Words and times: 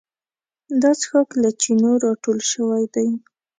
دا 0.81 0.91
څښاک 0.99 1.29
له 1.41 1.49
چینو 1.61 1.91
راټول 2.03 2.37
شوی 2.51 2.83
دی. 2.93 3.09